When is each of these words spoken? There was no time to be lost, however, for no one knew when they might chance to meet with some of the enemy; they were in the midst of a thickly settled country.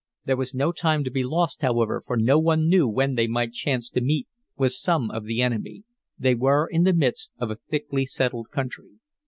There 0.25 0.35
was 0.35 0.55
no 0.55 0.71
time 0.71 1.03
to 1.03 1.11
be 1.11 1.23
lost, 1.23 1.61
however, 1.61 2.01
for 2.07 2.17
no 2.17 2.39
one 2.39 2.67
knew 2.67 2.87
when 2.87 3.13
they 3.13 3.27
might 3.27 3.53
chance 3.53 3.87
to 3.91 4.01
meet 4.01 4.27
with 4.57 4.71
some 4.71 5.11
of 5.11 5.25
the 5.25 5.43
enemy; 5.43 5.83
they 6.17 6.33
were 6.33 6.65
in 6.65 6.85
the 6.85 6.93
midst 6.93 7.29
of 7.37 7.51
a 7.51 7.59
thickly 7.69 8.07
settled 8.07 8.49
country. 8.49 8.93